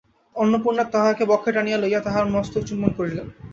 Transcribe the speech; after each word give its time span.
অন্নপূর্ণা 0.35 0.83
তাহাকে 0.93 1.23
বক্ষে 1.25 1.51
টানিয়া 1.51 1.79
লইয়া 1.79 2.01
তাহার 2.01 2.25
মস্তকচুম্বন 2.35 2.91
করিলেন। 2.97 3.27